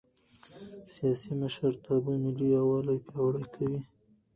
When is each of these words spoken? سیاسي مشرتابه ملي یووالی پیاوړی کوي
سیاسي 0.93 1.31
مشرتابه 1.41 2.13
ملي 2.23 2.47
یووالی 2.57 2.97
پیاوړی 3.07 3.45
کوي 3.53 3.79